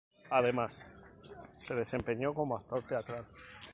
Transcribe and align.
Además, 0.31 0.95
se 1.57 1.75
desempeñó 1.75 2.33
como 2.33 2.55
actor 2.57 2.81
teatral. 2.87 3.23